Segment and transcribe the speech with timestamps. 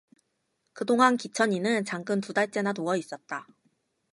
[0.73, 3.45] 그 동안 기천이는 장근 두 달째나 누워 있었다.